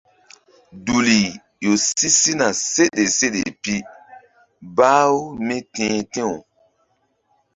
Duli 0.85 1.17
ƴo 1.63 1.71
si 1.87 2.07
sina 2.19 2.47
seɗe 2.71 3.03
seɗe 3.17 3.41
pi 3.61 3.73
bah-u 4.75 5.17
mí 5.45 5.57
ti̧h 5.73 5.97
ti̧w. 6.13 6.31